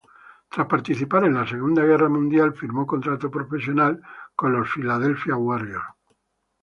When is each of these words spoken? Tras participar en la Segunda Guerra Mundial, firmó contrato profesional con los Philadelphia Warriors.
Tras 0.49 0.65
participar 0.67 1.25
en 1.25 1.35
la 1.35 1.45
Segunda 1.45 1.83
Guerra 1.83 2.09
Mundial, 2.09 2.55
firmó 2.55 2.87
contrato 2.87 3.29
profesional 3.29 4.01
con 4.35 4.51
los 4.51 4.67
Philadelphia 4.73 5.35
Warriors. 5.35 5.85